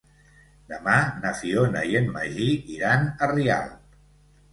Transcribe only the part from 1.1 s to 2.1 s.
na Fiona i en